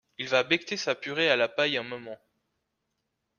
Il 0.17 0.27
va 0.29 0.41
becqueter 0.43 0.77
sa 0.77 0.95
purée 0.95 1.29
à 1.29 1.35
la 1.35 1.47
paille 1.47 1.77
un 1.77 1.83
moment. 1.83 2.17